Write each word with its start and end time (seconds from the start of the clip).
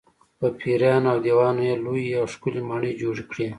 په 0.39 0.47
پېریانو 0.59 1.07
او 1.13 1.17
دیوانو 1.25 1.61
یې 1.69 1.75
لویې 1.85 2.13
او 2.21 2.25
ښکلې 2.33 2.61
ماڼۍ 2.69 2.91
جوړې 3.01 3.23
کړې. 3.31 3.47